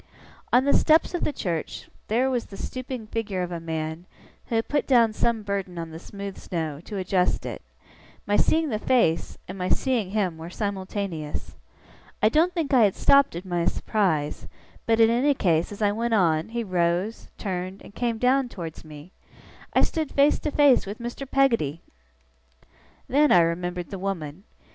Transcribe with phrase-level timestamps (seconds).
[0.51, 4.07] On the steps of the church, there was the stooping figure of a man,
[4.47, 7.61] who had put down some burden on the smooth snow, to adjust it;
[8.25, 11.55] my seeing the face, and my seeing him, were simultaneous.
[12.19, 14.47] I don't think I had stopped in my surprise;
[14.87, 18.83] but, in any case, as I went on, he rose, turned, and came down towards
[18.83, 19.11] me.
[19.75, 21.29] I stood face to face with Mr.
[21.29, 21.81] Peggotty!
[23.07, 24.45] Then I remembered the woman.